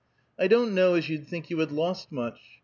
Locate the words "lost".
1.71-2.11